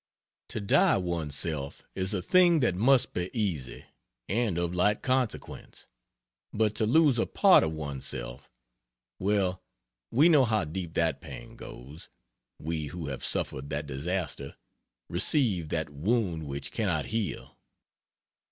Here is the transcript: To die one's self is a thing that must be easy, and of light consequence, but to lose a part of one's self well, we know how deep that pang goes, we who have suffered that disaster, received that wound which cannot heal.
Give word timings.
To 0.49 0.59
die 0.59 0.97
one's 0.97 1.35
self 1.37 1.83
is 1.93 2.15
a 2.15 2.23
thing 2.23 2.59
that 2.61 2.73
must 2.73 3.13
be 3.13 3.29
easy, 3.37 3.85
and 4.27 4.57
of 4.57 4.73
light 4.73 5.03
consequence, 5.03 5.85
but 6.51 6.73
to 6.77 6.87
lose 6.87 7.19
a 7.19 7.27
part 7.27 7.63
of 7.63 7.71
one's 7.73 8.05
self 8.07 8.49
well, 9.19 9.61
we 10.09 10.27
know 10.27 10.43
how 10.45 10.65
deep 10.65 10.95
that 10.95 11.21
pang 11.21 11.55
goes, 11.55 12.09
we 12.57 12.87
who 12.87 13.09
have 13.09 13.23
suffered 13.23 13.69
that 13.69 13.85
disaster, 13.85 14.55
received 15.07 15.69
that 15.69 15.91
wound 15.91 16.47
which 16.47 16.71
cannot 16.71 17.05
heal. 17.05 17.55